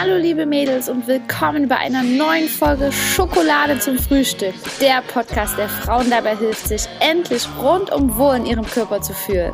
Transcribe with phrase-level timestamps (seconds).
[0.00, 4.54] Hallo liebe Mädels und willkommen bei einer neuen Folge Schokolade zum Frühstück.
[4.80, 9.52] Der Podcast, der Frauen dabei hilft, sich endlich rundum wohl in ihrem Körper zu fühlen.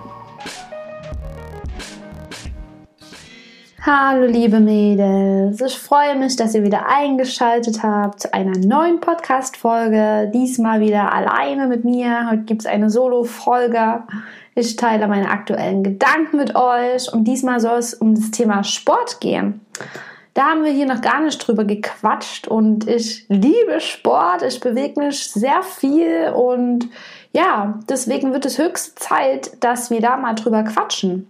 [3.81, 10.31] Hallo liebe Mädels, ich freue mich, dass ihr wieder eingeschaltet habt zu einer neuen Podcast-Folge.
[10.35, 12.29] Diesmal wieder alleine mit mir.
[12.31, 14.03] Heute gibt es eine Solo-Folge.
[14.55, 19.23] Ich teile meine aktuellen Gedanken mit euch und diesmal soll es um das Thema Sport
[19.23, 19.63] gehen.
[20.35, 25.01] Da haben wir hier noch gar nicht drüber gequatscht und ich liebe Sport, ich bewege
[25.01, 26.89] mich sehr viel und
[27.33, 31.29] ja, deswegen wird es höchste Zeit, dass wir da mal drüber quatschen.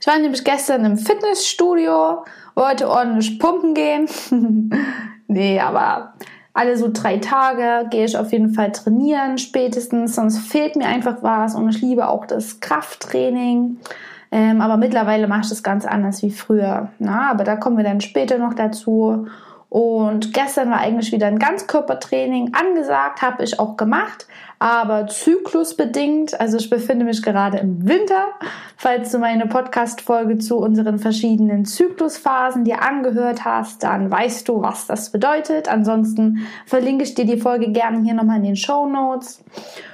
[0.00, 4.08] Ich war nämlich gestern im Fitnessstudio, wollte ordentlich pumpen gehen.
[5.26, 6.14] nee, aber
[6.52, 11.22] alle so drei Tage gehe ich auf jeden Fall trainieren, spätestens, sonst fehlt mir einfach
[11.22, 13.78] was und ich liebe auch das Krafttraining.
[14.32, 16.90] Ähm, aber mittlerweile mache ich das ganz anders wie früher.
[16.98, 19.26] Na, aber da kommen wir dann später noch dazu.
[19.70, 24.26] Und gestern war eigentlich wieder ein Ganzkörpertraining angesagt, habe ich auch gemacht,
[24.58, 26.40] aber zyklusbedingt.
[26.40, 28.26] Also ich befinde mich gerade im Winter.
[28.76, 34.88] Falls du meine Podcast-Folge zu unseren verschiedenen Zyklusphasen dir angehört hast, dann weißt du, was
[34.88, 35.68] das bedeutet.
[35.68, 39.40] Ansonsten verlinke ich dir die Folge gerne hier nochmal in den Show Notes.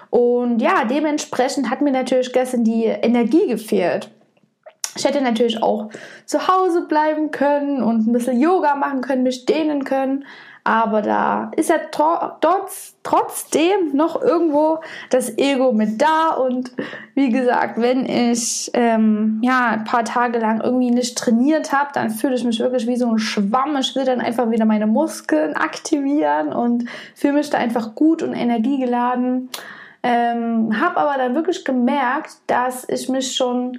[0.09, 4.11] Und ja, dementsprechend hat mir natürlich gestern die Energie gefehlt.
[4.97, 5.91] Ich hätte natürlich auch
[6.25, 10.25] zu Hause bleiben können und ein bisschen Yoga machen können, mich dehnen können.
[10.67, 16.31] Aber da ist ja trotz, trotzdem noch irgendwo das Ego mit da.
[16.31, 16.73] Und
[17.15, 22.11] wie gesagt, wenn ich ähm, ja, ein paar Tage lang irgendwie nicht trainiert habe, dann
[22.11, 23.77] fühle ich mich wirklich wie so ein Schwamm.
[23.77, 28.33] Ich will dann einfach wieder meine Muskeln aktivieren und fühle mich da einfach gut und
[28.35, 29.51] energiegeladen.
[30.03, 33.79] Ähm, habe aber dann wirklich gemerkt, dass ich mich schon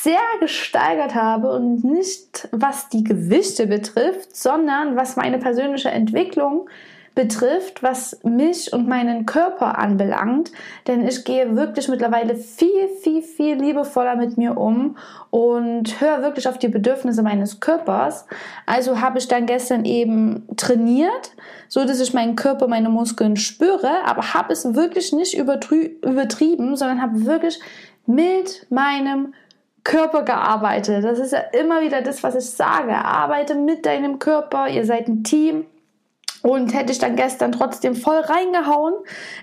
[0.00, 6.68] sehr gesteigert habe und nicht was die Gewichte betrifft, sondern was meine persönliche Entwicklung
[7.14, 10.50] betrifft, was mich und meinen Körper anbelangt.
[10.86, 14.96] Denn ich gehe wirklich mittlerweile viel, viel, viel liebevoller mit mir um
[15.28, 18.24] und höre wirklich auf die Bedürfnisse meines Körpers.
[18.64, 21.32] Also habe ich dann gestern eben trainiert,
[21.68, 27.02] so dass ich meinen Körper, meine Muskeln spüre, aber habe es wirklich nicht übertrieben, sondern
[27.02, 27.60] habe wirklich
[28.06, 29.34] mit meinem
[29.84, 31.04] Körper gearbeitet.
[31.04, 32.94] Das ist ja immer wieder das, was ich sage.
[32.94, 34.68] Arbeite mit deinem Körper.
[34.68, 35.66] Ihr seid ein Team.
[36.42, 38.94] Und hätte ich dann gestern trotzdem voll reingehauen,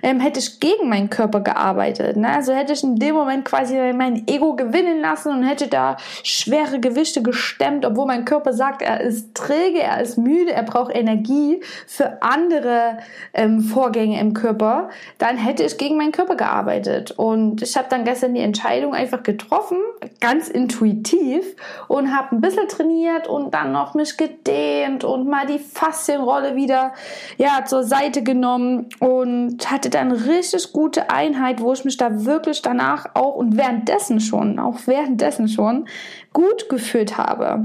[0.03, 2.17] ähm, hätte ich gegen meinen Körper gearbeitet.
[2.17, 2.29] Ne?
[2.29, 6.79] Also hätte ich in dem Moment quasi mein Ego gewinnen lassen und hätte da schwere
[6.79, 11.61] Gewichte gestemmt, obwohl mein Körper sagt, er ist träge, er ist müde, er braucht Energie
[11.87, 12.97] für andere
[13.33, 17.11] ähm, Vorgänge im Körper, dann hätte ich gegen meinen Körper gearbeitet.
[17.11, 19.77] Und ich habe dann gestern die Entscheidung einfach getroffen,
[20.19, 21.55] ganz intuitiv,
[21.87, 26.88] und habe ein bisschen trainiert und dann noch mich gedehnt und mal die Faszienrolle wieder
[27.37, 32.61] ja, zur Seite genommen und hatte dann richtig gute Einheit, wo ich mich da wirklich
[32.61, 35.87] danach auch und währenddessen schon, auch währenddessen schon
[36.33, 37.63] gut gefühlt habe.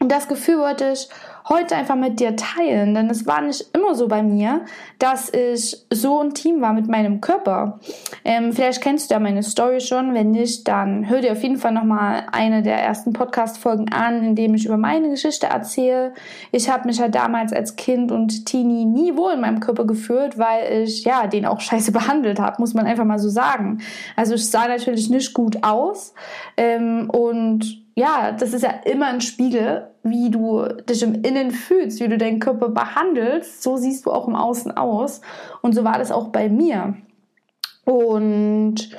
[0.00, 1.08] Und das Gefühl wollte ich
[1.48, 4.64] heute einfach mit dir teilen, denn es war nicht immer so bei mir,
[4.98, 7.80] dass ich so ein Team war mit meinem Körper.
[8.24, 11.58] Ähm, vielleicht kennst du ja meine Story schon, wenn nicht, dann hör dir auf jeden
[11.58, 16.14] Fall nochmal eine der ersten Podcast-Folgen an, in dem ich über meine Geschichte erzähle.
[16.50, 20.38] Ich habe mich ja damals als Kind und Teenie nie wohl in meinem Körper gefühlt,
[20.38, 23.82] weil ich ja den auch scheiße behandelt habe, muss man einfach mal so sagen.
[24.16, 26.14] Also ich sah natürlich nicht gut aus
[26.56, 32.00] ähm, und ja, das ist ja immer ein Spiegel, wie du dich im Innen fühlst,
[32.00, 35.22] wie du deinen Körper behandelst, so siehst du auch im Außen aus.
[35.62, 36.94] Und so war das auch bei mir.
[37.84, 38.90] Und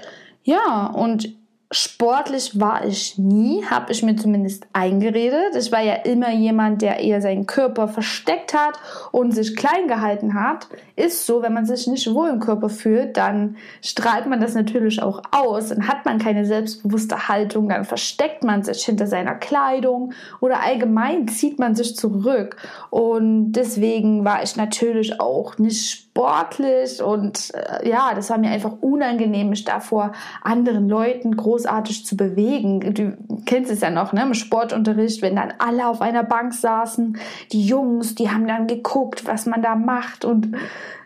[0.43, 1.35] ja, und
[1.71, 5.55] Sportlich war ich nie, habe ich mir zumindest eingeredet.
[5.57, 8.79] Ich war ja immer jemand, der eher seinen Körper versteckt hat
[9.11, 10.67] und sich klein gehalten hat.
[10.95, 15.01] Ist so, wenn man sich nicht wohl im Körper fühlt, dann strahlt man das natürlich
[15.01, 15.69] auch aus.
[15.69, 21.27] Dann hat man keine selbstbewusste Haltung, dann versteckt man sich hinter seiner Kleidung oder allgemein
[21.27, 22.57] zieht man sich zurück.
[22.91, 28.71] Und deswegen war ich natürlich auch nicht sportlich und äh, ja, das war mir einfach
[28.79, 32.79] unangenehm, mich da vor anderen Leuten großartig zu bewegen.
[32.93, 37.17] Du kennst es ja noch, ne, im Sportunterricht, wenn dann alle auf einer Bank saßen,
[37.51, 40.55] die Jungs, die haben dann geguckt, was man da macht und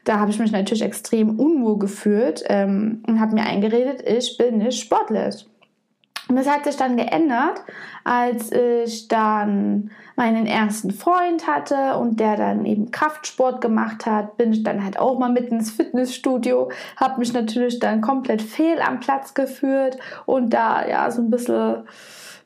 [0.03, 4.59] da habe ich mich natürlich extrem unwohl gefühlt ähm, und habe mir eingeredet, ich bin
[4.59, 5.48] nicht sportlich.
[6.29, 7.63] Und das hat sich dann geändert,
[8.03, 14.53] als ich dann meinen ersten Freund hatte und der dann eben Kraftsport gemacht hat, bin
[14.53, 18.99] ich dann halt auch mal mit ins Fitnessstudio, habe mich natürlich dann komplett fehl am
[18.99, 19.97] Platz geführt
[20.27, 21.87] und da ja so ein bisschen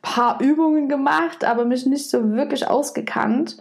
[0.02, 3.58] paar Übungen gemacht, aber mich nicht so wirklich ausgekannt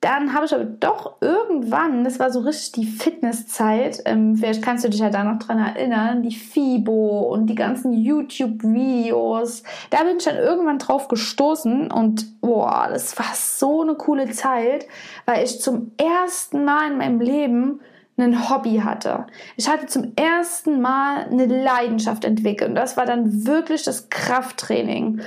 [0.00, 4.82] dann habe ich aber doch irgendwann, das war so richtig die Fitnesszeit, ähm, vielleicht kannst
[4.82, 9.62] du dich ja da noch dran erinnern, die FIBO und die ganzen YouTube-Videos.
[9.90, 14.86] Da bin ich dann irgendwann drauf gestoßen und boah, das war so eine coole Zeit,
[15.26, 17.80] weil ich zum ersten Mal in meinem Leben
[18.16, 19.26] ein Hobby hatte.
[19.56, 25.20] Ich hatte zum ersten Mal eine Leidenschaft entwickelt und das war dann wirklich das Krafttraining.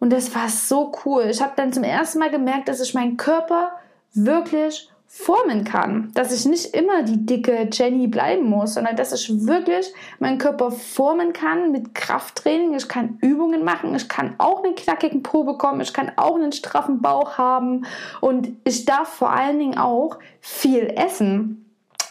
[0.00, 1.24] Und das war so cool.
[1.30, 3.72] Ich habe dann zum ersten Mal gemerkt, dass ich meinen Körper
[4.14, 6.10] wirklich formen kann.
[6.14, 10.72] Dass ich nicht immer die dicke Jenny bleiben muss, sondern dass ich wirklich meinen Körper
[10.72, 12.74] formen kann mit Krafttraining.
[12.74, 16.50] Ich kann Übungen machen, ich kann auch einen knackigen Po bekommen, ich kann auch einen
[16.50, 17.86] straffen Bauch haben
[18.20, 21.63] und ich darf vor allen Dingen auch viel essen.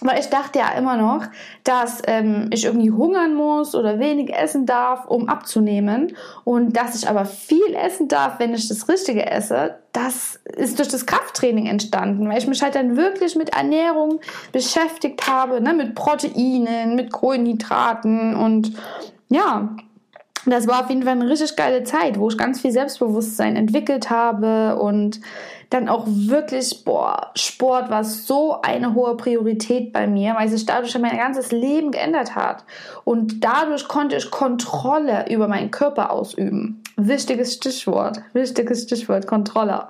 [0.03, 1.23] Weil ich dachte ja immer noch,
[1.63, 6.15] dass ähm, ich irgendwie hungern muss oder wenig essen darf, um abzunehmen.
[6.44, 10.89] Und dass ich aber viel essen darf, wenn ich das Richtige esse, das ist durch
[10.89, 14.19] das Krafttraining entstanden, weil ich mich halt dann wirklich mit Ernährung
[14.51, 18.73] beschäftigt habe, ne, mit Proteinen, mit Kohlenhydraten und
[19.29, 19.69] ja,
[20.45, 24.09] das war auf jeden Fall eine richtig geile Zeit, wo ich ganz viel Selbstbewusstsein entwickelt
[24.09, 25.21] habe und
[25.74, 30.98] dann auch wirklich, boah, Sport war so eine hohe Priorität bei mir, weil sich dadurch
[31.00, 32.64] mein ganzes Leben geändert hat.
[33.04, 36.84] Und dadurch konnte ich Kontrolle über meinen Körper ausüben.
[36.96, 39.88] Wichtiges Stichwort, wichtiges Stichwort, Kontrolle.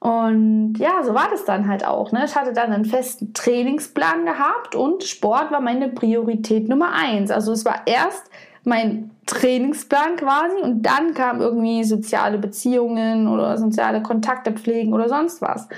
[0.00, 2.12] Und ja, so war das dann halt auch.
[2.12, 2.24] Ne?
[2.24, 7.30] Ich hatte dann einen festen Trainingsplan gehabt und Sport war meine Priorität Nummer eins.
[7.30, 8.30] Also es war erst
[8.64, 15.42] mein Trainingsplan quasi und dann kam irgendwie soziale Beziehungen oder soziale Kontakte pflegen oder sonst
[15.42, 15.68] was.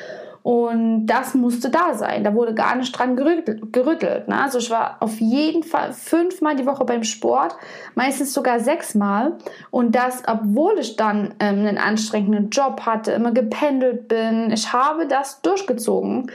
[0.43, 2.25] Und das musste da sein.
[2.25, 4.29] Da wurde gar nicht dran gerüttelt.
[4.29, 4.43] ne?
[4.43, 7.57] Also ich war auf jeden Fall fünfmal die Woche beim Sport,
[7.95, 9.35] meistens sogar sechsmal.
[9.71, 14.51] Und das, obwohl ich dann ähm, einen anstrengenden Job hatte, immer gependelt bin.
[14.51, 16.31] Ich habe das durchgezogen,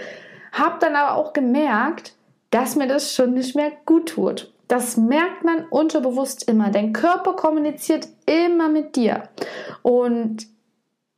[0.52, 2.14] habe dann aber auch gemerkt,
[2.52, 4.54] dass mir das schon nicht mehr gut tut.
[4.68, 6.72] Das merkt man unterbewusst immer.
[6.72, 9.24] Dein Körper kommuniziert immer mit dir.
[9.84, 10.48] Und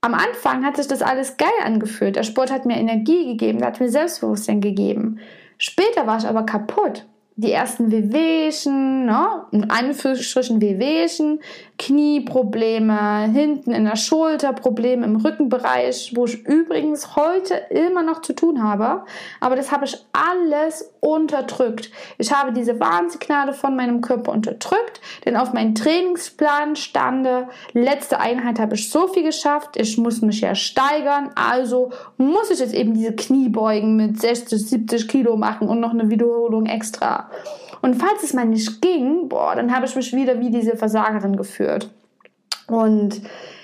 [0.02, 2.16] am Anfang hat sich das alles geil angefühlt.
[2.16, 5.20] Der Sport hat mir Energie gegeben, der hat mir Selbstbewusstsein gegeben.
[5.58, 7.06] Später war ich aber kaputt
[7.38, 9.46] die ersten Wehwehchen, ne?
[9.52, 11.40] in Anführungsstrichen Wehwehchen,
[11.78, 18.34] Knieprobleme, hinten in der Schulter Probleme im Rückenbereich, wo ich übrigens heute immer noch zu
[18.34, 19.04] tun habe.
[19.40, 21.92] Aber das habe ich alles unterdrückt.
[22.18, 28.60] Ich habe diese Warnsignale von meinem Körper unterdrückt, denn auf meinem Trainingsplan stande, letzte Einheit
[28.60, 32.96] habe ich so viel geschafft, ich muss mich ja steigern, also muss ich jetzt eben
[32.96, 37.30] diese Kniebeugen mit 60, 70 Kilo machen und noch eine Wiederholung extra.
[37.88, 41.38] Und falls es mal nicht ging, boah, dann habe ich mich wieder wie diese Versagerin
[41.38, 41.90] geführt.
[42.68, 43.22] Und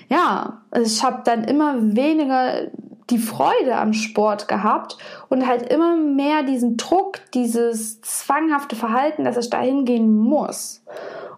[0.08, 2.68] ja, ich habe dann immer weniger
[3.10, 4.96] die Freude am Sport gehabt
[5.28, 10.82] und halt immer mehr diesen Druck, dieses zwanghafte Verhalten, dass ich dahin gehen muss.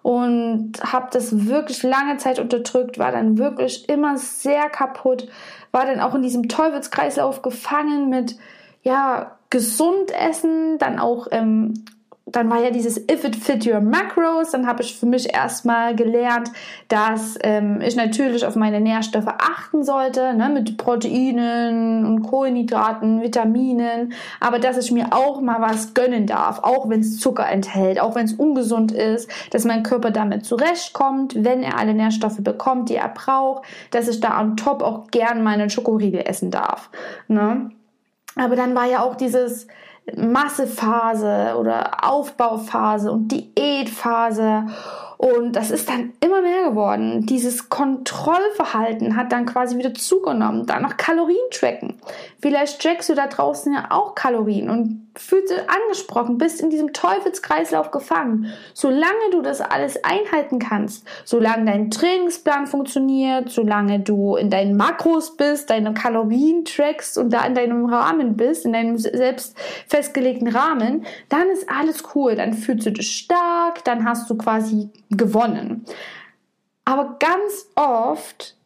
[0.03, 5.27] Und habe das wirklich lange Zeit unterdrückt, war dann wirklich immer sehr kaputt,
[5.73, 8.37] war dann auch in diesem Teufelskreislauf gefangen mit
[8.83, 11.75] ja gesund essen, dann auch ähm,
[12.29, 15.95] dann war ja dieses If it fit your macros, dann habe ich für mich erstmal
[15.95, 16.51] gelernt,
[16.89, 24.13] dass ähm, ich natürlich auf meine Nährstoffe achten sollte, ne, mit Proteinen und Kohlenhydraten, Vitaminen,
[24.41, 28.17] aber dass ich mir auch mal was gönnen darf, auch wenn es Zucker enthält, auch
[28.17, 32.97] wenn es ungesund ist, dass mein Körper damit zurechtkommt, wenn er alle Nährstoffe bekommt, die
[32.97, 36.91] er braucht, dass ich da on top auch gern meinen Schokoriegel essen darf.
[37.29, 37.71] Ne?
[38.35, 39.69] Aber dann war ja auch dieses
[40.15, 44.67] Massephase oder Aufbauphase und Diätphase
[45.19, 47.25] und das ist dann immer mehr geworden.
[47.27, 50.67] Dieses Kontrollverhalten hat dann quasi wieder zugenommen.
[50.67, 51.95] Dann noch Kalorien tracken.
[52.41, 56.93] Vielleicht trackst du da draußen ja auch Kalorien und fühlst dich angesprochen, bist in diesem
[56.93, 58.53] Teufelskreislauf gefangen.
[58.75, 65.37] Solange du das alles einhalten kannst, solange dein Trainingsplan funktioniert, solange du in deinen Makros
[65.37, 69.57] bist, deine Kalorien trackst und da in deinem Rahmen bist, in deinem selbst
[69.89, 72.37] festgelegten Rahmen, dann ist alles cool.
[72.37, 75.85] Dann fühlst du dich stark, dann hast du quasi gewonnen.
[76.85, 78.57] Aber ganz oft,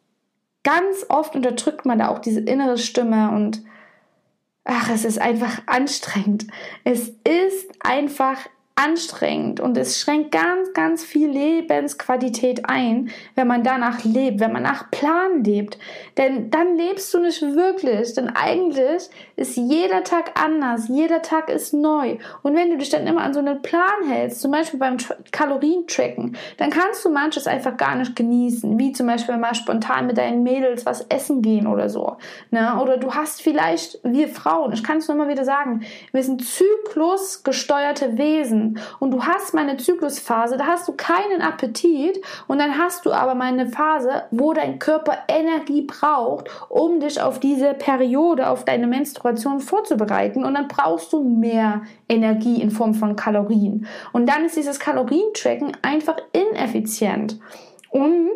[0.63, 3.63] ganz oft unterdrückt man da auch diese innere Stimme und
[4.63, 6.47] ach, es ist einfach anstrengend.
[6.83, 8.37] Es ist einfach
[8.81, 14.63] anstrengend und es schränkt ganz, ganz viel Lebensqualität ein, wenn man danach lebt, wenn man
[14.63, 15.77] nach Plan lebt.
[16.17, 21.73] Denn dann lebst du nicht wirklich, denn eigentlich ist jeder Tag anders, jeder Tag ist
[21.73, 22.17] neu.
[22.41, 24.97] Und wenn du dich dann immer an so einen Plan hältst, zum Beispiel beim
[25.31, 30.17] Kalorientracken, dann kannst du manches einfach gar nicht genießen, wie zum Beispiel mal spontan mit
[30.17, 32.17] deinen Mädels was essen gehen oder so.
[32.49, 32.79] Ne?
[32.81, 36.43] Oder du hast vielleicht, wir Frauen, ich kann es nur mal wieder sagen, wir sind
[36.43, 43.05] zyklusgesteuerte Wesen und du hast meine Zyklusphase, da hast du keinen Appetit und dann hast
[43.05, 48.65] du aber meine Phase, wo dein Körper Energie braucht, um dich auf diese Periode, auf
[48.65, 53.87] deine Menstruation vorzubereiten und dann brauchst du mehr Energie in Form von Kalorien.
[54.11, 57.39] Und dann ist dieses Kalorientracken einfach ineffizient.
[57.89, 58.31] Und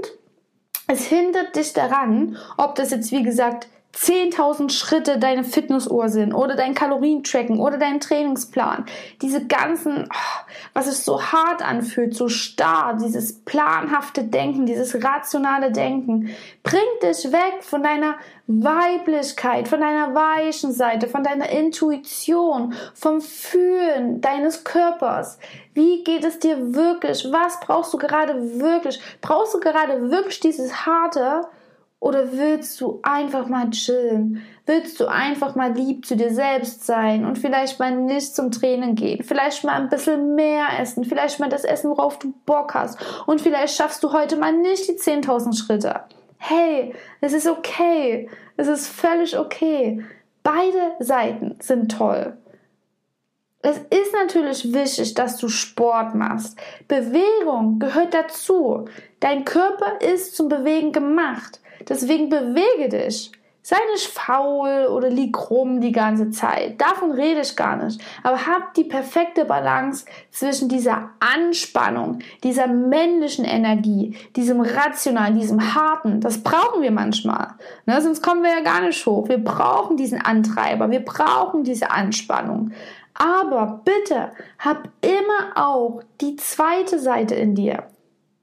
[0.87, 6.55] es hindert dich daran, ob das jetzt wie gesagt 10.000 Schritte deine Fitnessuhr sind oder
[6.55, 8.85] dein Kalorientracken oder dein Trainingsplan.
[9.21, 10.41] Diese ganzen, oh,
[10.73, 16.29] was es so hart anfühlt, so starr, dieses planhafte Denken, dieses rationale Denken,
[16.63, 18.15] bringt dich weg von deiner
[18.47, 25.39] Weiblichkeit, von deiner weichen Seite, von deiner Intuition, vom Fühlen deines Körpers.
[25.73, 27.27] Wie geht es dir wirklich?
[27.31, 28.99] Was brauchst du gerade wirklich?
[29.21, 31.47] Brauchst du gerade wirklich dieses harte?
[32.05, 34.43] Oder willst du einfach mal chillen?
[34.67, 38.93] Willst du einfach mal lieb zu dir selbst sein und vielleicht mal nicht zum Training
[38.93, 39.23] gehen?
[39.23, 41.03] Vielleicht mal ein bisschen mehr essen?
[41.03, 42.99] Vielleicht mal das Essen, worauf du Bock hast?
[43.25, 46.01] Und vielleicht schaffst du heute mal nicht die 10.000 Schritte.
[46.37, 48.29] Hey, es ist okay.
[48.55, 50.05] Es ist völlig okay.
[50.43, 52.37] Beide Seiten sind toll.
[53.63, 56.55] Es ist natürlich wichtig, dass du Sport machst.
[56.87, 58.85] Bewegung gehört dazu.
[59.19, 61.61] Dein Körper ist zum Bewegen gemacht.
[61.87, 63.31] Deswegen bewege dich.
[63.67, 66.79] Sei nicht faul oder lieg rum die ganze Zeit.
[66.79, 67.99] Davon rede ich gar nicht.
[68.21, 76.21] Aber hab die perfekte Balance zwischen dieser Anspannung, dieser männlichen Energie, diesem rationalen, diesem harten.
[76.21, 77.55] Das brauchen wir manchmal.
[77.87, 77.99] Ne?
[78.03, 79.29] Sonst kommen wir ja gar nicht hoch.
[79.29, 80.91] Wir brauchen diesen Antreiber.
[80.91, 82.69] Wir brauchen diese Anspannung.
[83.15, 87.85] Aber bitte hab immer auch die zweite Seite in dir,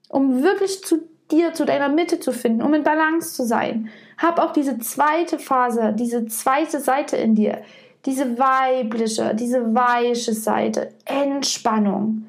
[0.09, 3.89] um wirklich zu dir, zu deiner Mitte zu finden, um in Balance zu sein.
[4.17, 7.61] Hab auch diese zweite Phase, diese zweite Seite in dir,
[8.05, 12.27] diese weibliche, diese weiche Seite, Entspannung.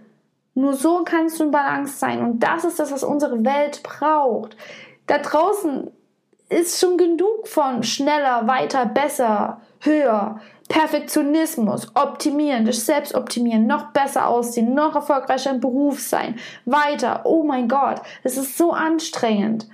[0.54, 2.22] Nur so kannst du in Balance sein.
[2.22, 4.56] Und das ist das, was unsere Welt braucht.
[5.06, 5.90] Da draußen
[6.48, 10.40] ist schon genug von schneller, weiter, besser, höher.
[10.68, 17.22] Perfektionismus, optimieren, dich selbst optimieren, noch besser aussehen, noch erfolgreicher im Beruf sein, weiter.
[17.24, 19.68] Oh mein Gott, es ist so anstrengend.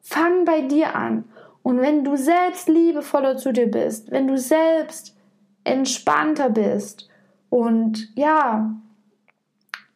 [0.00, 1.24] Fang bei dir an.
[1.62, 5.16] Und wenn du selbst liebevoller zu dir bist, wenn du selbst
[5.64, 7.08] entspannter bist
[7.50, 8.74] und ja,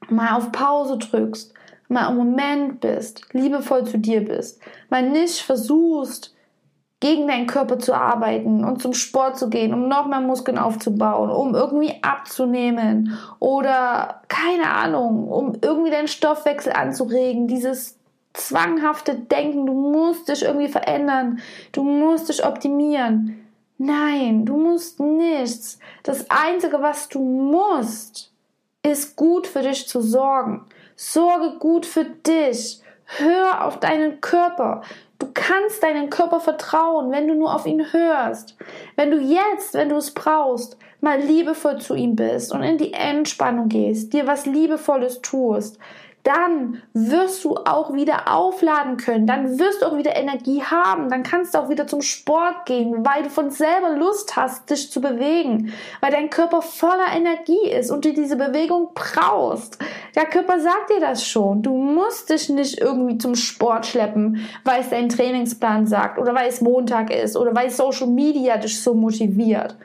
[0.09, 1.55] mal auf Pause drückst,
[1.89, 4.61] mal im Moment bist, liebevoll zu dir bist,
[4.91, 6.35] mal nicht versuchst,
[7.01, 11.31] gegen deinen Körper zu arbeiten und zum Sport zu gehen, um noch mehr Muskeln aufzubauen,
[11.31, 17.99] um irgendwie abzunehmen oder keine Ahnung, um irgendwie deinen Stoffwechsel anzuregen, dieses
[18.35, 21.41] zwanghafte Denken, du musst dich irgendwie verändern,
[21.73, 23.47] du musst dich optimieren.
[23.79, 25.79] Nein, du musst nichts.
[26.03, 28.31] Das Einzige, was du musst,
[28.83, 30.67] ist gut für dich zu sorgen.
[30.97, 32.83] Sorge gut für dich.
[33.05, 34.83] Hör auf deinen Körper.
[35.21, 38.57] Du kannst deinen Körper vertrauen, wenn du nur auf ihn hörst.
[38.97, 42.95] Wenn du jetzt, wenn du es brauchst, mal liebevoll zu ihm bist und in die
[42.95, 45.79] Entspannung gehst, dir was Liebevolles tust,
[46.23, 51.23] dann wirst du auch wieder aufladen können, dann wirst du auch wieder Energie haben, dann
[51.23, 55.01] kannst du auch wieder zum Sport gehen, weil du von selber Lust hast, dich zu
[55.01, 59.79] bewegen, weil dein Körper voller Energie ist und du diese Bewegung brauchst.
[60.15, 61.63] Der Körper sagt dir das schon.
[61.63, 66.49] Du musst dich nicht irgendwie zum Sport schleppen, weil es dein Trainingsplan sagt oder weil
[66.49, 69.77] es Montag ist oder weil Social Media dich so motiviert.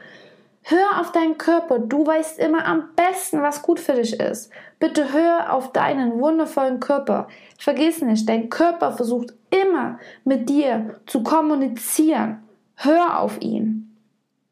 [0.68, 1.78] Hör auf deinen Körper.
[1.78, 4.52] Du weißt immer am besten, was gut für dich ist.
[4.80, 7.28] Bitte hör auf deinen wundervollen Körper.
[7.60, 12.44] Vergiss nicht, dein Körper versucht immer mit dir zu kommunizieren.
[12.76, 13.96] Hör auf ihn.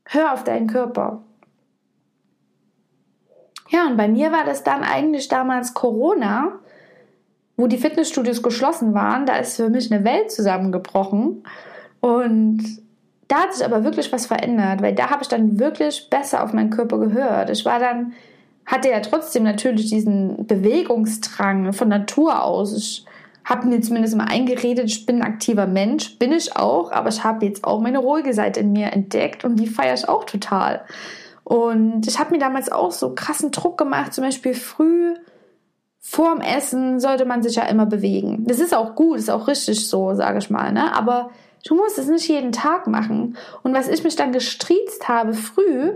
[0.05, 1.23] Hör auf deinen Körper.
[3.73, 6.59] Ja, und bei mir war das dann eigentlich damals Corona,
[7.57, 9.25] wo die Fitnessstudios geschlossen waren.
[9.25, 11.43] Da ist für mich eine Welt zusammengebrochen.
[11.99, 12.63] Und
[13.27, 16.53] da hat sich aber wirklich was verändert, weil da habe ich dann wirklich besser auf
[16.53, 17.49] meinen Körper gehört.
[17.49, 18.13] Ich war dann,
[18.67, 22.77] hatte ja trotzdem natürlich diesen Bewegungsdrang von Natur aus.
[22.77, 23.05] Ich
[23.43, 27.23] habe mir zumindest immer eingeredet, ich bin ein aktiver Mensch, bin ich auch, aber ich
[27.23, 30.85] habe jetzt auch meine ruhige Seite in mir entdeckt und die feiere ich auch total.
[31.43, 35.15] Und ich habe mir damals auch so krassen Druck gemacht, zum Beispiel früh
[36.05, 38.43] vorm Essen sollte man sich ja immer bewegen.
[38.45, 40.93] Das ist auch gut, ist auch richtig so, sage ich mal, ne?
[40.93, 41.31] Aber
[41.65, 43.37] du musst es nicht jeden Tag machen.
[43.63, 45.93] Und was ich mich dann gestriezt habe, früh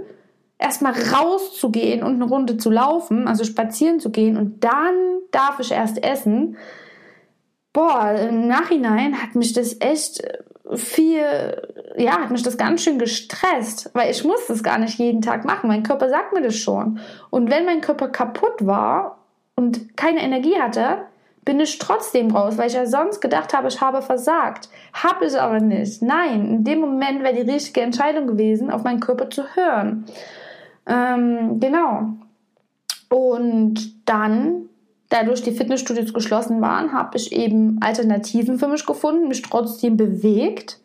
[0.57, 4.95] erstmal rauszugehen und eine Runde zu laufen, also spazieren zu gehen und dann
[5.31, 6.57] darf ich erst essen.
[7.73, 10.23] Boah, im Nachhinein hat mich das echt
[10.75, 11.62] viel,
[11.97, 15.45] ja, hat mich das ganz schön gestresst, weil ich muss das gar nicht jeden Tag
[15.45, 15.67] machen.
[15.67, 17.00] Mein Körper sagt mir das schon.
[17.29, 19.19] Und wenn mein Körper kaputt war
[19.55, 21.00] und keine Energie hatte,
[21.45, 24.67] bin ich trotzdem raus, weil ich ja sonst gedacht habe, ich habe versagt.
[24.93, 26.01] Habe ich aber nicht.
[26.01, 30.05] Nein, in dem Moment wäre die richtige Entscheidung gewesen, auf meinen Körper zu hören.
[30.86, 32.09] Ähm, genau.
[33.09, 34.67] Und dann
[35.09, 40.79] dadurch die Fitnessstudios geschlossen waren, habe ich eben Alternativen für mich gefunden, mich trotzdem bewegt.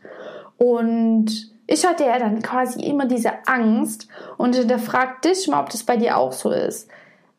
[0.59, 5.83] Und ich hatte ja dann quasi immer diese Angst und hinterfrag dich mal, ob das
[5.83, 6.89] bei dir auch so ist.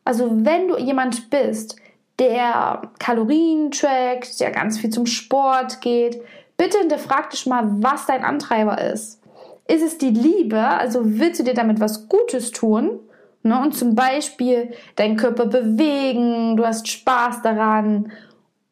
[0.04, 1.76] Also wenn du jemand bist,
[2.18, 6.20] der Kalorien trackt, der ganz viel zum Sport geht,
[6.56, 9.20] bitte hinterfrag dich mal, was dein Antreiber ist.
[9.66, 10.60] Ist es die Liebe?
[10.60, 13.00] Also willst du dir damit was Gutes tun?
[13.44, 13.60] Ne?
[13.60, 18.10] Und zum Beispiel deinen Körper bewegen, du hast Spaß daran.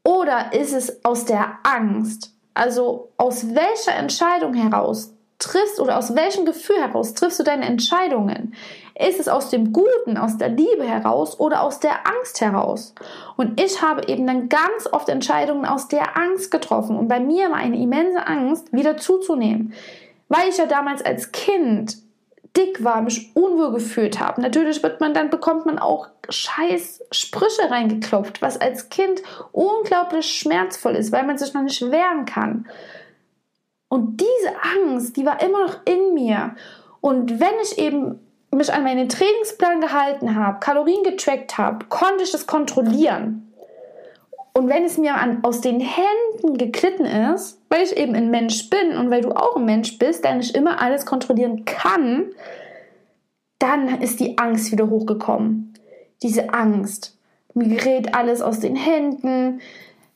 [0.03, 2.35] Oder ist es aus der Angst?
[2.55, 8.55] Also aus welcher Entscheidung heraus triffst oder aus welchem Gefühl heraus triffst du deine Entscheidungen?
[8.95, 12.95] Ist es aus dem Guten, aus der Liebe heraus oder aus der Angst heraus?
[13.37, 16.97] Und ich habe eben dann ganz oft Entscheidungen aus der Angst getroffen.
[16.97, 19.73] Und bei mir war eine immense Angst, wieder zuzunehmen.
[20.29, 21.99] Weil ich ja damals als Kind
[22.57, 24.41] dick war, mich unwohl gefühlt habe.
[24.41, 30.97] Natürlich wird man dann bekommt man auch scheiß Sprüche reingeklopft, was als Kind unglaublich schmerzvoll
[30.97, 32.67] ist, weil man sich noch nicht wehren kann.
[33.89, 36.55] Und diese Angst, die war immer noch in mir.
[37.01, 42.33] Und wenn ich eben mich an meinen Trainingsplan gehalten habe, Kalorien getrackt habe, konnte ich
[42.33, 43.52] das kontrollieren.
[44.55, 48.69] Und wenn es mir an, aus den Händen geklitten ist, weil ich eben ein Mensch
[48.69, 52.27] bin und weil du auch ein Mensch bist, der nicht immer alles kontrollieren kann,
[53.59, 55.73] dann ist die Angst wieder hochgekommen.
[56.23, 57.17] Diese Angst.
[57.55, 59.61] Mir gerät alles aus den Händen.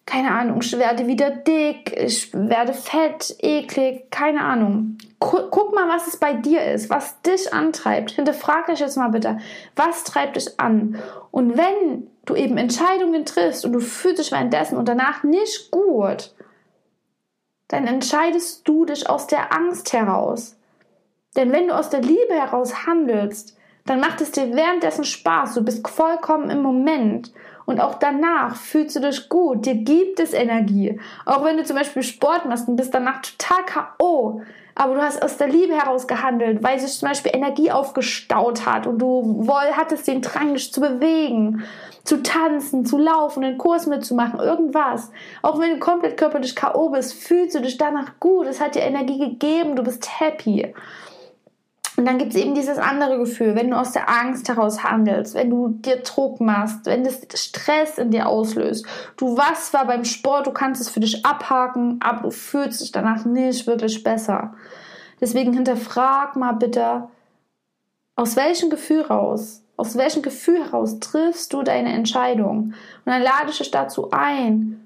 [0.04, 4.98] Keine Ahnung, ich werde wieder dick, ich werde fett, eklig, keine Ahnung.
[5.18, 8.12] Guck mal, was es bei dir ist, was dich antreibt.
[8.12, 9.38] Hinterfrag dich jetzt mal bitte,
[9.74, 10.96] was treibt dich an?
[11.32, 16.34] Und wenn du eben Entscheidungen triffst und du fühlst dich währenddessen und danach nicht gut,
[17.68, 20.56] dann entscheidest du dich aus der Angst heraus.
[21.36, 25.54] Denn wenn du aus der Liebe heraus handelst, dann macht es dir währenddessen Spaß.
[25.54, 27.32] Du bist vollkommen im Moment.
[27.66, 29.66] Und auch danach fühlst du dich gut.
[29.66, 31.00] Dir gibt es Energie.
[31.24, 34.42] Auch wenn du zum Beispiel Sport machst und bist danach total K.O.,
[34.76, 38.86] aber du hast aus der Liebe heraus gehandelt, weil sich zum Beispiel Energie aufgestaut hat
[38.86, 41.64] und du woll, hattest den Drang, dich zu bewegen,
[42.04, 45.10] zu tanzen, zu laufen, einen Kurs mitzumachen, irgendwas.
[45.40, 46.90] Auch wenn du komplett körperlich K.O.
[46.90, 48.46] bist, fühlst du dich danach gut.
[48.46, 50.74] Es hat dir Energie gegeben, du bist happy.
[51.96, 55.34] Und dann gibt es eben dieses andere Gefühl, wenn du aus der Angst heraus handelst,
[55.34, 58.86] wenn du dir Druck machst, wenn das Stress in dir auslöst.
[59.16, 62.92] Du was war beim Sport, du kannst es für dich abhaken, aber du fühlst dich
[62.92, 64.54] danach nicht wirklich besser.
[65.20, 67.08] Deswegen hinterfrag mal bitte,
[68.14, 72.74] aus welchem Gefühl raus, aus welchem Gefühl heraus triffst du deine Entscheidung?
[73.04, 74.82] Und dann lade ich dich dazu ein,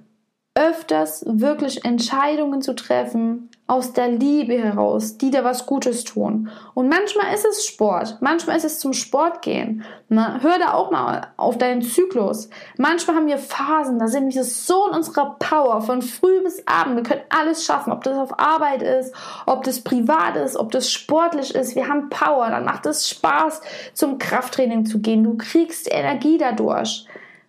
[0.55, 6.51] öfters wirklich Entscheidungen zu treffen aus der Liebe heraus, die dir was Gutes tun.
[6.75, 9.85] Und manchmal ist es Sport, manchmal ist es zum Sport gehen.
[10.09, 10.41] Ne?
[10.43, 12.51] Hör da auch mal auf deinen Zyklus.
[12.79, 16.97] Manchmal haben wir Phasen, da sind wir so in unserer Power von früh bis abend.
[16.97, 19.15] Wir können alles schaffen, ob das auf Arbeit ist,
[19.47, 21.77] ob das privat ist, ob das sportlich ist.
[21.77, 23.61] Wir haben Power, dann macht es Spaß,
[23.95, 25.23] zum Krafttraining zu gehen.
[25.23, 27.07] Du kriegst Energie dadurch.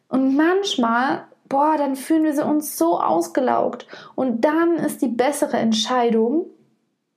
[0.07, 3.85] Und manchmal boah, dann fühlen wir uns so ausgelaugt.
[4.15, 6.45] Und dann ist die bessere Entscheidung,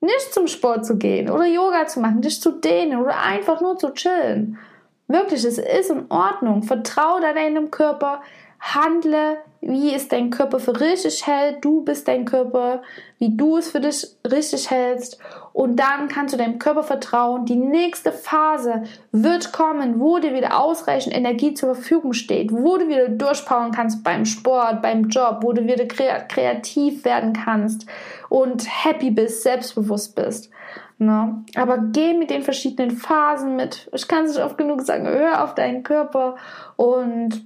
[0.01, 3.79] nicht zum Sport zu gehen oder Yoga zu machen, dich zu dehnen oder einfach nur
[3.79, 4.59] zu chillen.
[5.07, 6.63] Wirklich, es ist in Ordnung.
[6.65, 8.23] Vertraue deinem Körper,
[8.65, 11.63] handle, wie es dein Körper für richtig hält.
[11.65, 12.83] Du bist dein Körper,
[13.19, 15.19] wie du es für dich richtig hältst.
[15.53, 17.45] Und dann kannst du deinem Körper vertrauen.
[17.45, 22.89] Die nächste Phase wird kommen, wo dir wieder ausreichend Energie zur Verfügung steht, wo du
[22.89, 27.87] wieder durchpowern kannst beim Sport, beim Job, wo du wieder kreativ werden kannst
[28.31, 30.51] und happy bist, selbstbewusst bist.
[30.99, 31.45] Ne?
[31.55, 33.91] Aber geh mit den verschiedenen Phasen mit.
[33.93, 36.37] Ich kann es nicht oft genug sagen, hör auf deinen Körper
[36.77, 37.45] und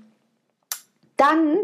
[1.18, 1.58] dann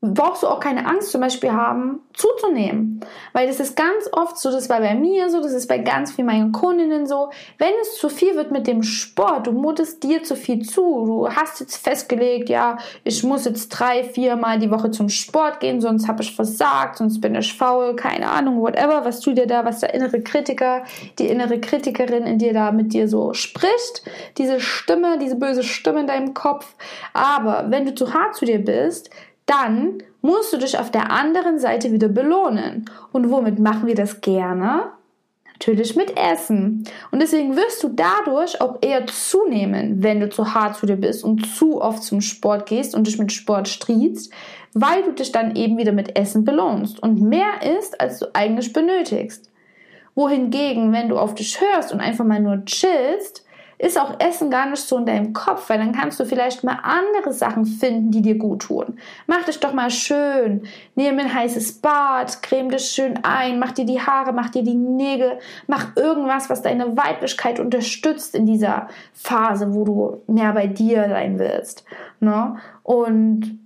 [0.00, 3.00] brauchst du auch keine Angst zum Beispiel haben, zuzunehmen.
[3.32, 6.12] Weil das ist ganz oft so, das war bei mir so, das ist bei ganz
[6.12, 10.22] vielen meinen Kundinnen so, wenn es zu viel wird mit dem Sport, du mutest dir
[10.22, 14.70] zu viel zu, du hast jetzt festgelegt, ja, ich muss jetzt drei, vier Mal die
[14.70, 19.04] Woche zum Sport gehen, sonst habe ich versagt, sonst bin ich faul, keine Ahnung, whatever,
[19.04, 20.84] was du dir da, was der innere Kritiker,
[21.18, 24.04] die innere Kritikerin in dir da mit dir so spricht,
[24.36, 26.74] diese Stimme, diese böse Stimme in deinem Kopf.
[27.14, 29.10] Aber wenn du zu hart zu dir bist,
[29.48, 32.84] dann musst du dich auf der anderen Seite wieder belohnen.
[33.12, 34.92] Und womit machen wir das gerne?
[35.54, 36.84] Natürlich mit Essen.
[37.10, 41.24] Und deswegen wirst du dadurch auch eher zunehmen, wenn du zu hart zu dir bist
[41.24, 44.32] und zu oft zum Sport gehst und dich mit Sport striebst,
[44.74, 48.72] weil du dich dann eben wieder mit Essen belohnst und mehr isst, als du eigentlich
[48.72, 49.50] benötigst.
[50.14, 53.44] Wohingegen, wenn du auf dich hörst und einfach mal nur chillst,
[53.78, 56.78] ist auch Essen gar nicht so in deinem Kopf, weil dann kannst du vielleicht mal
[56.82, 58.98] andere Sachen finden, die dir gut tun.
[59.26, 60.62] Mach dich doch mal schön,
[60.96, 64.74] nimm ein heißes Bad, creme dich schön ein, mach dir die Haare, mach dir die
[64.74, 65.38] Nägel,
[65.68, 71.38] mach irgendwas, was deine Weiblichkeit unterstützt in dieser Phase, wo du mehr bei dir sein
[71.38, 71.84] willst.
[72.18, 72.56] Ne?
[72.82, 73.60] Und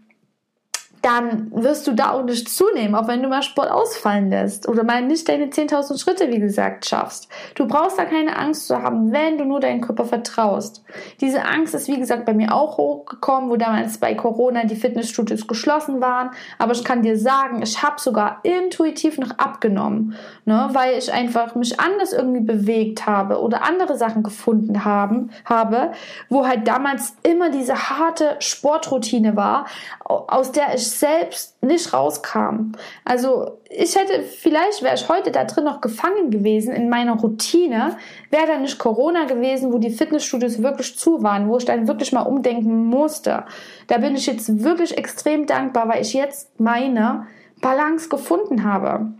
[1.03, 4.85] dann wirst du da auch nicht zunehmen, auch wenn du mal Sport ausfallen lässt oder
[4.85, 7.29] mal nicht deine 10.000 Schritte, wie gesagt, schaffst.
[7.57, 10.85] Du brauchst da keine Angst zu haben, wenn du nur deinen Körper vertraust.
[11.21, 15.49] Diese Angst ist, wie gesagt, bei mir auch hochgekommen, wo damals bei Corona die Fitnessstudios
[15.49, 16.31] geschlossen waren.
[16.59, 21.57] Aber ich kann dir sagen, ich habe sogar intuitiv noch abgenommen, ne, weil ich einfach
[21.57, 25.91] mich anders irgendwie bewegt habe oder andere Sachen gefunden haben, habe,
[26.29, 29.67] wo halt damals immer diese harte Sportroutine war,
[30.05, 32.72] aus der ich selbst nicht rauskam.
[33.05, 37.96] Also ich hätte, vielleicht wäre ich heute da drin noch gefangen gewesen in meiner Routine,
[38.31, 42.12] wäre da nicht Corona gewesen, wo die Fitnessstudios wirklich zu waren, wo ich dann wirklich
[42.12, 43.44] mal umdenken musste.
[43.87, 47.26] Da bin ich jetzt wirklich extrem dankbar, weil ich jetzt meine
[47.61, 49.12] Balance gefunden habe.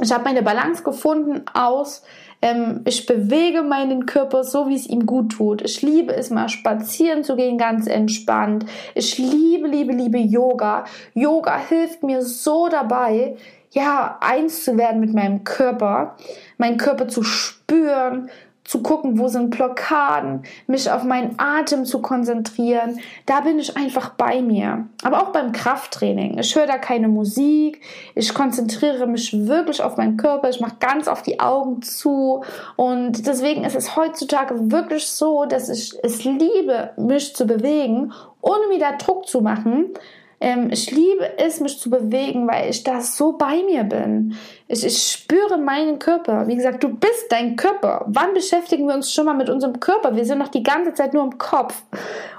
[0.00, 2.02] Ich habe meine Balance gefunden aus
[2.42, 5.62] ähm, ich bewege meinen Körper so, wie es ihm gut tut.
[5.62, 8.66] Ich liebe es mal spazieren zu gehen, ganz entspannt.
[8.94, 10.84] Ich liebe, liebe, liebe Yoga.
[11.14, 13.36] Yoga hilft mir so dabei,
[13.70, 16.16] ja, eins zu werden mit meinem Körper,
[16.56, 18.30] meinen Körper zu spüren,
[18.66, 23.00] zu gucken, wo sind Blockaden, mich auf meinen Atem zu konzentrieren.
[23.24, 24.86] Da bin ich einfach bei mir.
[25.02, 26.38] Aber auch beim Krafttraining.
[26.38, 27.80] Ich höre da keine Musik.
[28.14, 30.48] Ich konzentriere mich wirklich auf meinen Körper.
[30.48, 32.42] Ich mache ganz auf die Augen zu.
[32.76, 38.78] Und deswegen ist es heutzutage wirklich so, dass ich es liebe, mich zu bewegen, ohne
[38.78, 39.94] da Druck zu machen
[40.38, 44.36] ähm, ich liebe es, mich zu bewegen, weil ich da so bei mir bin.
[44.68, 46.46] Ich, ich spüre meinen Körper.
[46.46, 48.04] Wie gesagt, du bist dein Körper.
[48.06, 50.14] Wann beschäftigen wir uns schon mal mit unserem Körper?
[50.14, 51.82] Wir sind noch die ganze Zeit nur im Kopf.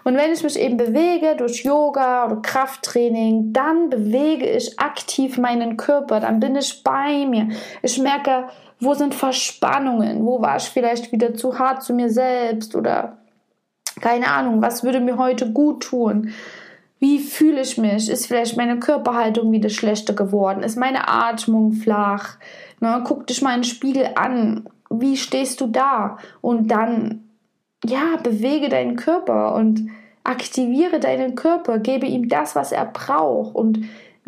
[0.04, 5.76] Und wenn ich mich eben bewege durch Yoga oder Krafttraining, dann bewege ich aktiv meinen
[5.76, 6.20] Körper.
[6.20, 7.50] Dann bin ich bei mir.
[7.82, 8.46] Ich merke,
[8.80, 10.24] wo sind Verspannungen?
[10.24, 12.76] Wo war ich vielleicht wieder zu hart zu mir selbst?
[12.76, 13.18] Oder
[14.02, 16.32] keine Ahnung, was würde mir heute gut tun?
[17.00, 18.10] Wie fühle ich mich?
[18.10, 20.64] Ist vielleicht meine Körperhaltung wieder schlechter geworden?
[20.64, 22.38] Ist meine Atmung flach?
[22.80, 24.68] Ne, guck dich mal in den Spiegel an.
[24.90, 26.18] Wie stehst du da?
[26.42, 27.30] Und dann,
[27.86, 29.90] ja, bewege deinen Körper und
[30.24, 31.78] aktiviere deinen Körper.
[31.78, 33.54] Gebe ihm das, was er braucht.
[33.54, 33.80] Und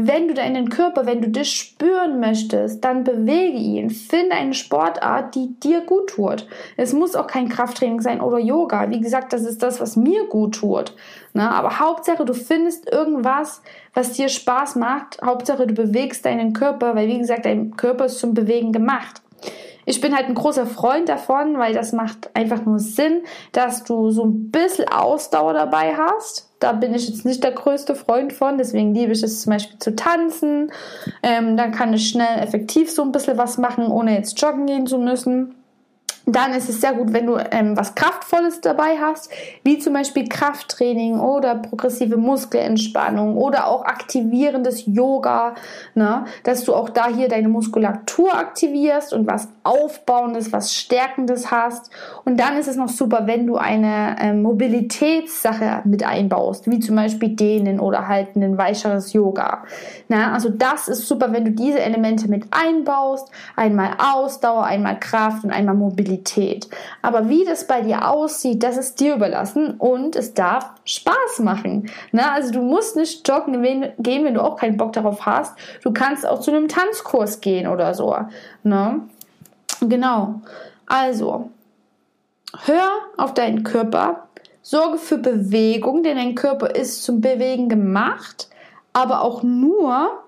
[0.02, 3.90] wenn du deinen Körper, wenn du dich spüren möchtest, dann bewege ihn.
[3.90, 6.48] Finde eine Sportart, die dir gut tut.
[6.78, 8.90] Es muss auch kein Krafttraining sein oder Yoga.
[8.90, 10.96] Wie gesagt, das ist das, was mir gut tut.
[11.34, 11.52] Ne?
[11.52, 13.62] Aber Hauptsache, du findest irgendwas,
[13.94, 15.22] was dir Spaß macht.
[15.22, 19.22] Hauptsache, du bewegst deinen Körper, weil wie gesagt, dein Körper ist zum Bewegen gemacht.
[19.90, 23.24] Ich bin halt ein großer Freund davon, weil das macht einfach nur Sinn,
[23.54, 26.48] dass du so ein bisschen Ausdauer dabei hast.
[26.60, 29.80] Da bin ich jetzt nicht der größte Freund von, deswegen liebe ich es zum Beispiel
[29.80, 30.72] zu tanzen.
[31.24, 34.86] Ähm, dann kann ich schnell effektiv so ein bisschen was machen, ohne jetzt joggen gehen
[34.86, 35.56] zu müssen.
[36.32, 39.32] Dann ist es sehr gut, wenn du ähm, was Kraftvolles dabei hast,
[39.64, 45.56] wie zum Beispiel Krafttraining oder progressive Muskelentspannung oder auch aktivierendes Yoga,
[45.96, 46.26] ne?
[46.44, 51.90] dass du auch da hier deine Muskulatur aktivierst und was Aufbauendes, was Stärkendes hast.
[52.26, 56.96] Und dann ist es noch super, wenn du eine ähm, Mobilitätssache mit einbaust, wie zum
[56.96, 59.64] Beispiel Dehnen oder halt ein weicheres Yoga.
[60.10, 60.32] Ne?
[60.32, 63.32] Also das ist super, wenn du diese Elemente mit einbaust.
[63.56, 66.19] Einmal Ausdauer, einmal Kraft und einmal Mobilität.
[66.24, 66.70] Qualität.
[67.02, 71.90] Aber wie das bei dir aussieht, das ist dir überlassen und es darf Spaß machen.
[72.12, 73.62] Na, also du musst nicht joggen
[74.00, 75.58] gehen, wenn du auch keinen Bock darauf hast.
[75.84, 78.16] Du kannst auch zu einem Tanzkurs gehen oder so.
[78.64, 79.02] Ne?
[79.82, 80.42] Genau.
[80.86, 81.50] Also,
[82.66, 84.28] hör auf deinen Körper,
[84.62, 88.50] sorge für Bewegung, denn dein Körper ist zum Bewegen gemacht
[88.94, 90.24] aber auch nur,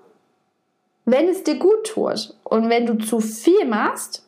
[1.04, 2.34] wenn es dir gut tut.
[2.44, 4.24] Und wenn du zu viel machst,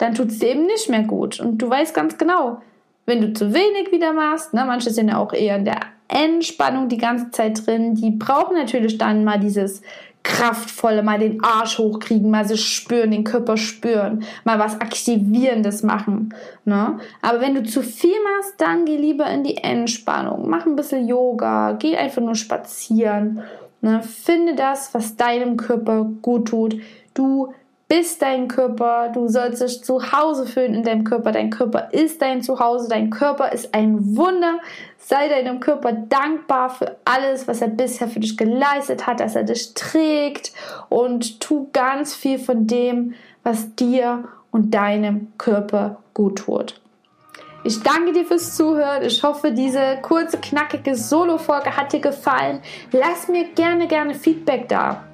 [0.00, 1.40] dann tut es dir eben nicht mehr gut.
[1.40, 2.60] Und du weißt ganz genau,
[3.06, 6.88] wenn du zu wenig wieder machst, ne, manche sind ja auch eher in der Entspannung
[6.88, 9.82] die ganze Zeit drin, die brauchen natürlich dann mal dieses
[10.22, 16.34] kraftvolle, mal den Arsch hochkriegen, mal sich spüren, den Körper spüren, mal was Aktivierendes machen.
[16.64, 16.98] Ne?
[17.22, 20.48] Aber wenn du zu viel machst, dann geh lieber in die Entspannung.
[20.48, 23.42] Mach ein bisschen Yoga, geh einfach nur spazieren.
[23.80, 24.02] Ne?
[24.02, 26.76] Finde das, was deinem Körper gut tut.
[27.14, 27.54] Du
[27.90, 31.32] bist dein Körper, du sollst dich zu Hause fühlen in deinem Körper.
[31.32, 34.60] Dein Körper ist dein Zuhause, dein Körper ist ein Wunder.
[34.96, 39.42] Sei deinem Körper dankbar für alles, was er bisher für dich geleistet hat, dass er
[39.42, 40.52] dich trägt
[40.88, 46.80] und tu ganz viel von dem, was dir und deinem Körper gut tut.
[47.64, 49.02] Ich danke dir fürs Zuhören.
[49.02, 52.60] Ich hoffe, diese kurze, knackige Solo-Folge hat dir gefallen.
[52.92, 55.09] Lass mir gerne, gerne Feedback da.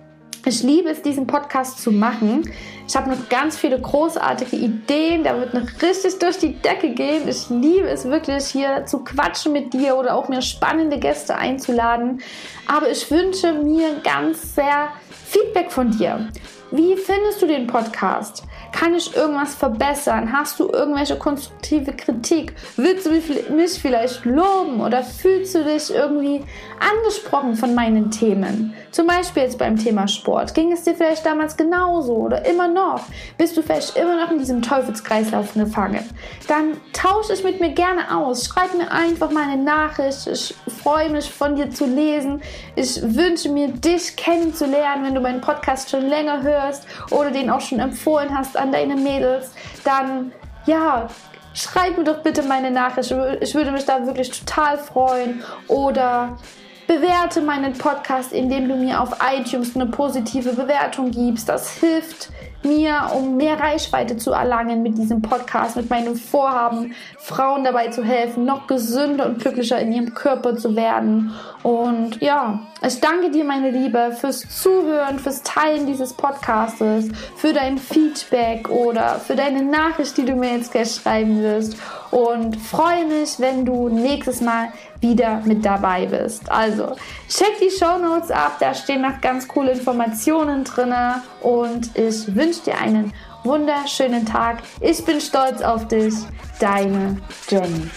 [0.49, 2.49] Ich liebe es, diesen Podcast zu machen.
[2.87, 5.25] Ich habe noch ganz viele großartige Ideen.
[5.25, 7.27] Da wird noch richtig durch die Decke gehen.
[7.27, 12.21] Ich liebe es wirklich, hier zu quatschen mit dir oder auch mir spannende Gäste einzuladen.
[12.69, 16.29] Aber ich wünsche mir ganz sehr Feedback von dir.
[16.73, 18.43] Wie findest du den Podcast?
[18.73, 20.33] Kann ich irgendwas verbessern?
[20.33, 22.55] Hast du irgendwelche konstruktive Kritik?
[22.77, 26.45] Willst du mich vielleicht loben oder fühlst du dich irgendwie
[26.81, 28.75] angesprochen von meinen Themen?
[28.91, 30.55] Zum Beispiel jetzt beim Thema Sport.
[30.55, 33.03] Ging es dir vielleicht damals genauso oder immer noch?
[33.39, 36.05] Bist du vielleicht immer noch in diesem Teufelskreislauf gefangen?
[36.49, 38.47] Dann tausche ich mit mir gerne aus.
[38.47, 40.27] Schreib mir einfach mal eine Nachricht.
[40.27, 42.43] Ich freue mich von dir zu lesen.
[42.75, 47.61] Ich wünsche mir, dich kennenzulernen, wenn du meinen Podcast schon länger hörst oder den auch
[47.61, 49.53] schon empfohlen hast an deine Mädels,
[49.85, 50.33] dann
[50.67, 51.09] ja,
[51.55, 53.15] schreib mir doch bitte meine Nachricht.
[53.41, 55.43] Ich würde mich da wirklich total freuen.
[55.69, 56.37] Oder
[56.87, 61.49] bewerte meinen Podcast, indem du mir auf iTunes eine positive Bewertung gibst.
[61.49, 62.31] Das hilft
[62.67, 68.05] mir, um mehr Reichweite zu erlangen mit diesem Podcast, mit meinem Vorhaben, Frauen dabei zu
[68.05, 71.33] helfen, noch gesünder und glücklicher in ihrem Körper zu werden.
[71.63, 77.79] Und ja, ich danke dir, meine Liebe, fürs Zuhören, fürs Teilen dieses Podcastes, für dein
[77.79, 81.77] Feedback oder für deine Nachricht, die du mir jetzt gleich schreiben wirst.
[82.11, 84.69] Und freue mich, wenn du nächstes Mal
[85.09, 86.51] wieder mit dabei bist.
[86.51, 86.97] Also,
[87.29, 90.95] check die Show Notes ab, da stehen noch ganz coole Informationen drin
[91.43, 93.13] und ich wünsche dir einen
[93.45, 94.63] wunderschönen Tag.
[94.81, 96.15] Ich bin stolz auf dich,
[96.61, 97.91] deine Jenny.